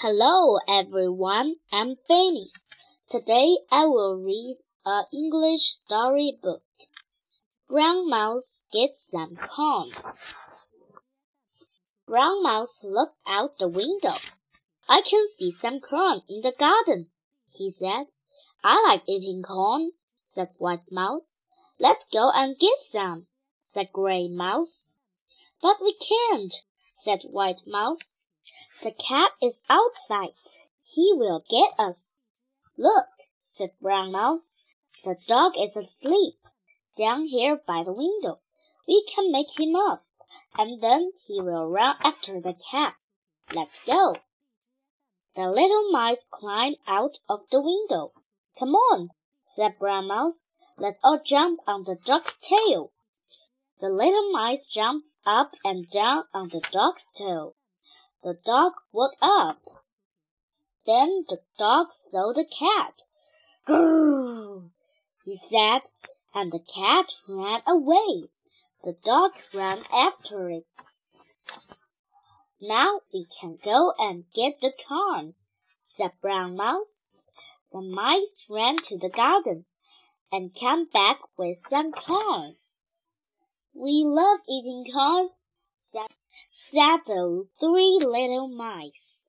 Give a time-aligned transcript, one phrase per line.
[0.00, 2.68] Hello everyone, I'm Phineas.
[3.08, 6.62] Today I will read a English storybook.
[7.66, 9.92] Brown Mouse gets some corn.
[12.06, 14.16] Brown Mouse looked out the window.
[14.86, 17.06] I can see some corn in the garden,
[17.50, 18.12] he said.
[18.62, 19.92] I like eating corn,
[20.26, 21.44] said White Mouse.
[21.80, 23.28] Let's go and get some,
[23.64, 24.90] said Gray Mouse.
[25.62, 26.52] But we can't,
[26.96, 28.00] said White Mouse.
[28.82, 30.34] The cat is outside.
[30.82, 32.10] He will get us.
[32.76, 33.06] Look,
[33.42, 34.62] said Brown Mouse.
[35.04, 36.34] The dog is asleep
[36.96, 38.40] down here by the window.
[38.86, 40.04] We can make him up,
[40.56, 42.94] and then he will run after the cat.
[43.52, 44.16] Let's go.
[45.34, 48.12] The little mice climbed out of the window.
[48.58, 49.10] Come on,
[49.46, 50.48] said Brown Mouse.
[50.78, 52.92] Let's all jump on the dog's tail.
[53.80, 57.54] The little mice jumped up and down on the dog's tail.
[58.22, 59.62] The dog woke up.
[60.86, 63.02] Then the dog saw the cat.
[63.66, 64.70] Grrr,
[65.24, 65.82] he said,
[66.34, 68.28] and the cat ran away.
[68.84, 70.66] The dog ran after it.
[72.60, 75.34] Now we can go and get the corn,
[75.96, 77.02] said Brown Mouse.
[77.72, 79.66] The mice ran to the garden
[80.32, 82.54] and came back with some corn.
[83.74, 85.30] We love eating corn,
[85.80, 86.15] said
[86.58, 89.25] the three little mice.